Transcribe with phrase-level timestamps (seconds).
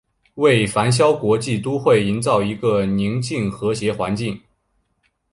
[0.33, 4.41] 为繁嚣国际都会营造一个宁静和谐环境。